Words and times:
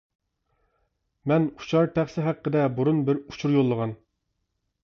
مەن 1.31 1.45
ئۇچار 1.59 1.93
تەخسە 1.99 2.25
ھەققىدە 2.31 2.65
بۇرۇن 2.79 3.05
بىر 3.11 3.23
ئۇچۇر 3.27 3.55
يوللىغان. 3.59 3.99